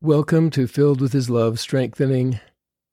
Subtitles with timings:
[0.00, 2.38] Welcome to Filled with His Love Strengthening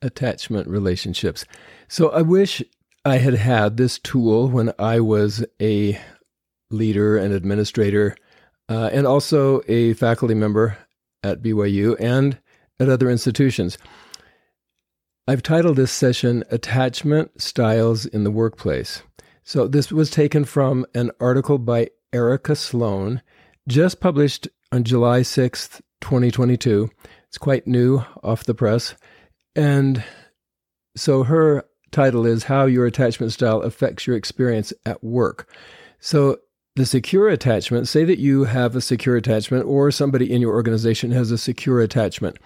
[0.01, 1.45] Attachment Relationships.
[1.87, 2.63] So, I wish
[3.05, 6.01] I had had this tool when I was a
[6.71, 8.17] leader and administrator,
[8.69, 10.79] uh, and also a faculty member
[11.21, 12.39] at BYU and
[12.79, 13.77] at other institutions.
[15.27, 19.03] I've titled this session Attachment Styles in the Workplace.
[19.43, 23.21] So, this was taken from an article by Erica Sloan,
[23.67, 26.89] just published on July 6th, 2022.
[27.27, 28.93] It's quite new off the press.
[29.55, 30.03] And
[30.95, 35.49] so her title is How Your Attachment Style Affects Your Experience at Work.
[35.99, 36.37] So
[36.75, 41.09] the secure attachment, say that you have a secure attachment or somebody in your organization
[41.11, 42.37] has a secure attachment.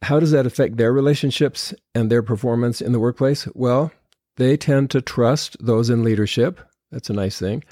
[0.00, 3.46] How does that affect their relationships and their performance in the workplace?
[3.54, 3.92] Well,
[4.36, 6.60] they tend to trust those in leadership.
[6.90, 7.62] That's a nice thing.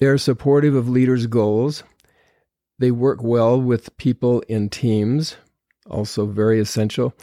[0.00, 1.84] They're supportive of leaders' goals.
[2.78, 5.36] They work well with people in teams,
[5.88, 7.14] also very essential.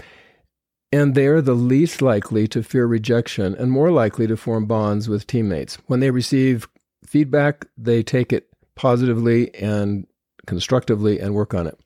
[0.91, 5.09] And they are the least likely to fear rejection and more likely to form bonds
[5.09, 5.77] with teammates.
[5.87, 6.67] When they receive
[7.05, 10.05] feedback, they take it positively and
[10.45, 11.79] constructively and work on it.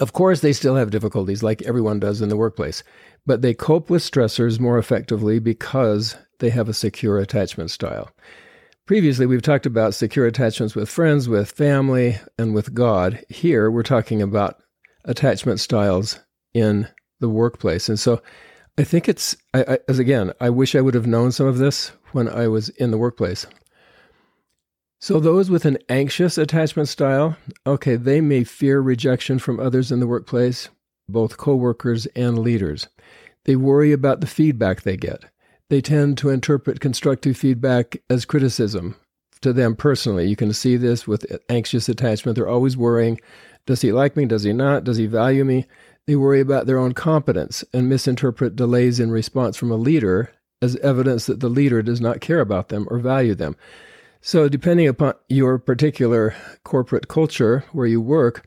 [0.00, 2.82] Of course, they still have difficulties like everyone does in the workplace,
[3.24, 8.10] but they cope with stressors more effectively because they have a secure attachment style.
[8.86, 13.24] Previously, we've talked about secure attachments with friends, with family, and with God.
[13.28, 14.62] Here, we're talking about
[15.04, 16.20] attachment styles
[16.54, 16.86] in
[17.18, 17.88] the workplace.
[17.88, 18.22] And so
[18.78, 21.58] I think it's, I, I, as again, I wish I would have known some of
[21.58, 23.44] this when I was in the workplace.
[25.00, 29.98] So, those with an anxious attachment style, okay, they may fear rejection from others in
[29.98, 30.68] the workplace,
[31.08, 32.86] both coworkers and leaders.
[33.46, 35.24] They worry about the feedback they get
[35.68, 38.96] they tend to interpret constructive feedback as criticism
[39.40, 40.28] to them personally.
[40.28, 42.36] You can see this with anxious attachment.
[42.36, 43.18] They're always worrying
[43.66, 44.24] does he like me?
[44.26, 44.84] Does he not?
[44.84, 45.66] Does he value me?
[46.06, 50.32] They worry about their own competence and misinterpret delays in response from a leader
[50.62, 53.56] as evidence that the leader does not care about them or value them.
[54.20, 56.34] So, depending upon your particular
[56.64, 58.46] corporate culture where you work,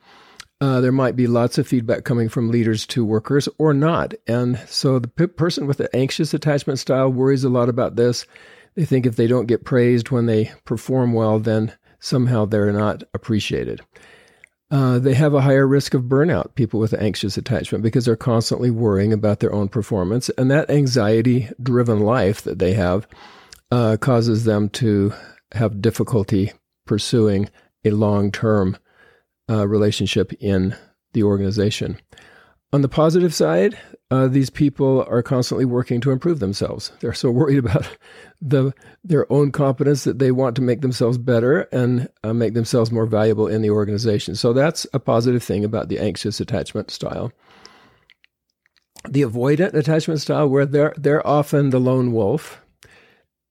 [0.62, 4.14] uh, there might be lots of feedback coming from leaders to workers or not.
[4.28, 8.26] And so the p- person with the anxious attachment style worries a lot about this.
[8.76, 13.04] They think if they don't get praised when they perform well, then somehow they're not
[13.14, 13.82] appreciated.
[14.72, 18.70] Uh, they have a higher risk of burnout, people with anxious attachment, because they're constantly
[18.70, 20.30] worrying about their own performance.
[20.38, 23.08] And that anxiety driven life that they have
[23.72, 25.14] uh, causes them to
[25.54, 26.52] have difficulty
[26.86, 27.50] pursuing
[27.84, 28.78] a long term
[29.50, 30.76] uh, relationship in
[31.14, 31.98] the organization.
[32.72, 33.78] On the positive side,
[34.12, 36.92] uh, these people are constantly working to improve themselves.
[37.00, 37.88] They're so worried about
[38.42, 38.74] the
[39.04, 43.06] their own competence that they want to make themselves better and uh, make themselves more
[43.06, 44.36] valuable in the organization.
[44.36, 47.32] So that's a positive thing about the anxious attachment style.
[49.08, 52.62] The avoidant attachment style, where they're they're often the lone wolf.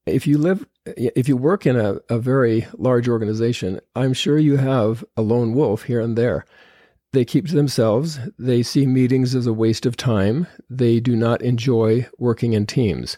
[0.06, 0.64] If you live
[0.96, 5.54] if you work in a, a very large organization, I'm sure you have a lone
[5.54, 6.44] wolf here and there.
[7.12, 8.18] They keep to themselves.
[8.38, 10.46] They see meetings as a waste of time.
[10.68, 13.16] They do not enjoy working in teams.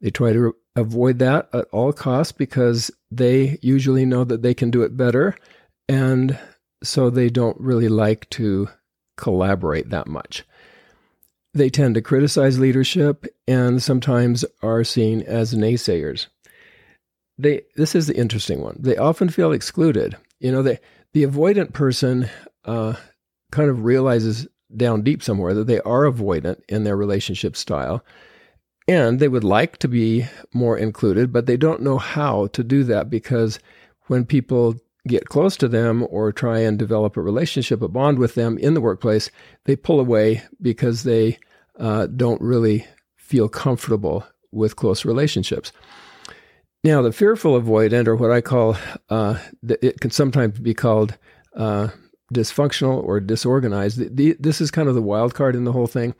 [0.00, 4.70] They try to avoid that at all costs because they usually know that they can
[4.70, 5.34] do it better.
[5.88, 6.38] And
[6.82, 8.68] so they don't really like to
[9.16, 10.44] collaborate that much.
[11.54, 16.26] They tend to criticize leadership and sometimes are seen as naysayers
[17.38, 18.76] they this is the interesting one.
[18.78, 20.16] They often feel excluded.
[20.40, 20.78] You know, they,
[21.12, 22.28] the avoidant person
[22.64, 22.94] uh,
[23.50, 28.04] kind of realizes down deep somewhere that they are avoidant in their relationship style.
[28.88, 32.84] And they would like to be more included, but they don't know how to do
[32.84, 33.58] that because
[34.06, 34.76] when people
[35.08, 38.74] get close to them or try and develop a relationship, a bond with them in
[38.74, 39.30] the workplace,
[39.64, 41.38] they pull away because they
[41.78, 42.86] uh, don't really
[43.16, 45.72] feel comfortable with close relationships.
[46.86, 48.76] Now, the fearful avoidant, or what I call,
[49.10, 51.18] uh, it can sometimes be called
[51.56, 51.88] uh,
[52.32, 53.98] dysfunctional or disorganized.
[53.98, 56.14] The, the, this is kind of the wild card in the whole thing.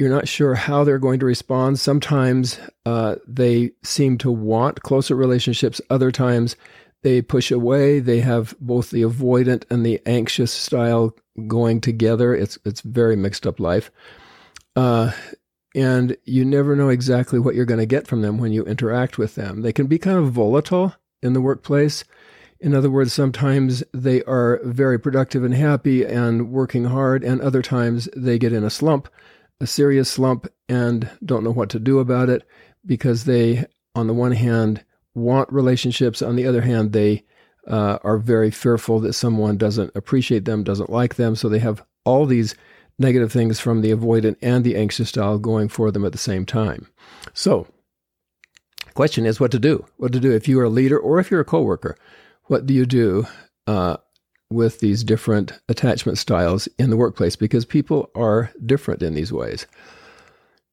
[0.00, 1.78] You're not sure how they're going to respond.
[1.78, 5.80] Sometimes uh, they seem to want closer relationships.
[5.88, 6.56] Other times
[7.04, 8.00] they push away.
[8.00, 11.14] They have both the avoidant and the anxious style
[11.46, 12.34] going together.
[12.34, 13.92] It's it's very mixed up life.
[14.74, 15.12] Uh,
[15.76, 19.18] and you never know exactly what you're going to get from them when you interact
[19.18, 19.60] with them.
[19.60, 22.02] They can be kind of volatile in the workplace.
[22.58, 27.60] In other words, sometimes they are very productive and happy and working hard, and other
[27.60, 29.08] times they get in a slump,
[29.60, 32.48] a serious slump, and don't know what to do about it
[32.86, 34.82] because they, on the one hand,
[35.14, 37.22] want relationships, on the other hand, they
[37.68, 41.84] uh, are very fearful that someone doesn't appreciate them, doesn't like them, so they have
[42.06, 42.54] all these
[42.98, 46.46] negative things from the avoidant and the anxious style going for them at the same
[46.46, 46.88] time.
[47.34, 47.66] So,
[48.94, 49.84] question is what to do.
[49.96, 51.96] What to do if you are a leader or if you're a coworker.
[52.44, 53.26] What do you do
[53.66, 53.98] uh,
[54.50, 57.36] with these different attachment styles in the workplace?
[57.36, 59.66] Because people are different in these ways.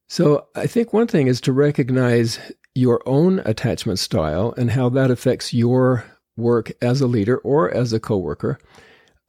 [0.08, 2.40] So, I think one thing is to recognize
[2.76, 6.06] your own attachment style and how that affects your
[6.38, 8.58] work as a leader or as a coworker.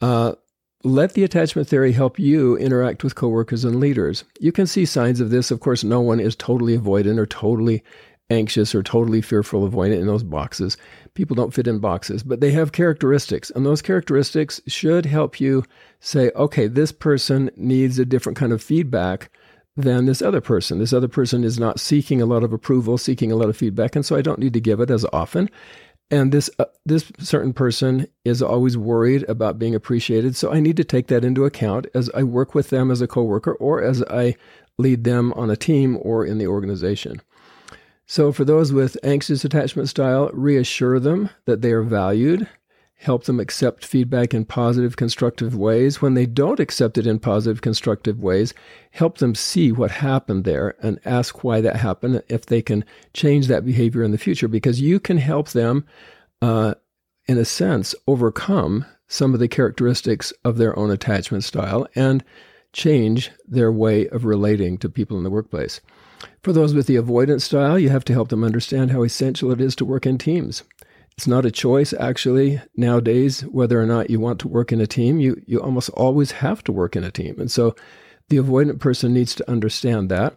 [0.00, 0.34] Uh,
[0.84, 4.24] let the attachment theory help you interact with coworkers and leaders.
[4.38, 5.50] You can see signs of this.
[5.50, 7.82] Of course, no one is totally avoidant or totally
[8.30, 10.76] anxious or totally fearful avoidant in those boxes.
[11.14, 13.50] People don't fit in boxes, but they have characteristics.
[13.50, 15.64] And those characteristics should help you
[16.00, 19.30] say, okay, this person needs a different kind of feedback
[19.76, 20.78] than this other person.
[20.78, 23.96] This other person is not seeking a lot of approval, seeking a lot of feedback,
[23.96, 25.50] and so I don't need to give it as often.
[26.10, 30.76] And this uh, this certain person is always worried about being appreciated, so I need
[30.76, 34.02] to take that into account as I work with them as a coworker or as
[34.04, 34.36] I
[34.78, 37.22] lead them on a team or in the organization.
[38.06, 42.48] So for those with anxious attachment style, reassure them that they are valued
[42.96, 46.00] help them accept feedback in positive, constructive ways.
[46.00, 48.54] When they don't accept it in positive, constructive ways,
[48.92, 53.46] help them see what happened there and ask why that happened, if they can change
[53.48, 55.84] that behavior in the future, because you can help them,
[56.40, 56.74] uh,
[57.26, 62.24] in a sense, overcome some of the characteristics of their own attachment style and
[62.72, 65.80] change their way of relating to people in the workplace.
[66.42, 69.60] For those with the avoidance style, you have to help them understand how essential it
[69.60, 70.62] is to work in teams.
[71.16, 74.86] It's not a choice, actually, nowadays, whether or not you want to work in a
[74.86, 75.20] team.
[75.20, 77.38] You, you almost always have to work in a team.
[77.38, 77.76] And so
[78.28, 80.36] the avoidant person needs to understand that.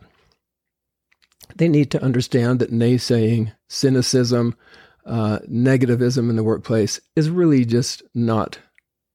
[1.55, 4.55] They need to understand that naysaying, cynicism,
[5.05, 8.59] uh, negativism in the workplace is really just not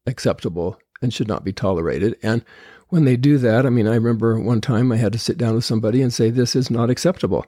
[0.07, 2.17] acceptable and should not be tolerated.
[2.23, 2.45] And
[2.89, 5.55] when they do that, I mean, I remember one time I had to sit down
[5.55, 7.47] with somebody and say, This is not acceptable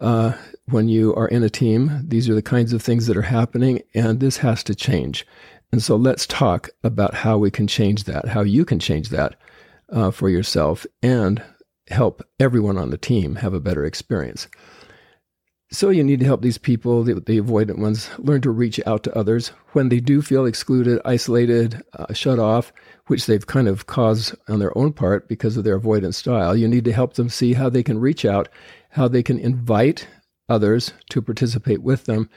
[0.00, 0.32] uh,
[0.66, 2.02] when you are in a team.
[2.06, 5.26] These are the kinds of things that are happening, and this has to change.
[5.72, 9.36] And so let's talk about how we can change that, how you can change that
[9.90, 11.42] uh, for yourself and
[11.88, 14.48] help everyone on the team have a better experience.
[15.72, 19.04] So you need to help these people, the, the avoidant ones, learn to reach out
[19.04, 22.72] to others when they do feel excluded, isolated, uh, shut off,
[23.06, 26.56] which they've kind of caused on their own part because of their avoidant style.
[26.56, 28.48] You need to help them see how they can reach out
[28.90, 30.06] how they can invite
[30.48, 32.28] others to participate with them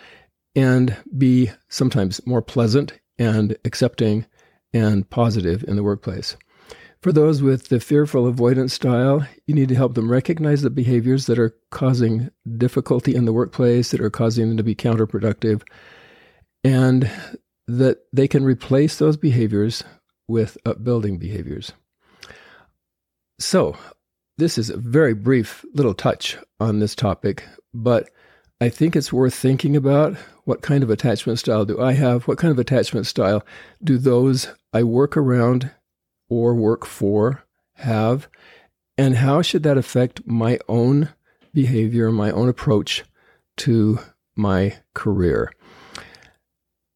[0.56, 4.26] and be sometimes more pleasant and accepting
[4.74, 6.36] and positive in the workplace.
[7.02, 11.26] For those with the fearful avoidance style, you need to help them recognize the behaviors
[11.26, 15.64] that are causing difficulty in the workplace, that are causing them to be counterproductive,
[16.64, 17.12] and
[17.68, 19.84] that they can replace those behaviors
[20.30, 21.74] with upbuilding behaviors.
[23.38, 23.76] So,
[24.38, 27.44] this is a very brief little touch on this topic,
[27.74, 28.10] but
[28.60, 30.16] I think it's worth thinking about
[30.46, 32.28] what kind of attachment style do I have?
[32.28, 33.46] What kind of attachment style
[33.84, 35.72] do those I work around
[36.30, 37.44] or work for
[37.76, 38.28] have?
[38.98, 41.10] And how should that affect my own
[41.54, 43.04] behavior, my own approach
[43.58, 44.00] to
[44.36, 45.52] my career?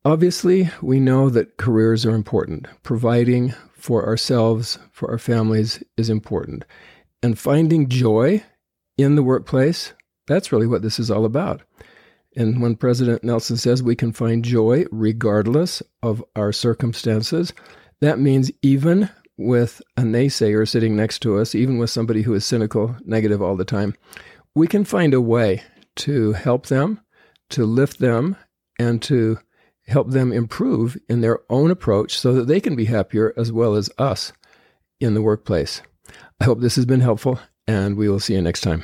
[0.06, 2.68] Obviously, we know that careers are important.
[2.82, 6.64] Providing for ourselves, for our families is important.
[7.24, 8.44] And finding joy
[8.98, 9.94] in the workplace,
[10.28, 11.62] that's really what this is all about.
[12.36, 17.52] And when President Nelson says we can find joy regardless of our circumstances,
[18.02, 22.46] that means even with a naysayer sitting next to us, even with somebody who is
[22.46, 23.96] cynical, negative all the time,
[24.56, 25.64] we can find a way
[25.96, 27.00] to help them,
[27.50, 28.36] to lift them,
[28.80, 29.40] and to
[29.88, 33.76] help them improve in their own approach so that they can be happier as well
[33.76, 34.34] as us
[35.00, 35.82] in the workplace.
[36.40, 38.84] I hope this has been helpful, and we will see you next time.